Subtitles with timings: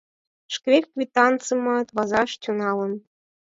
[0.53, 2.93] Шке квитанцымат возаш тӱҥалын.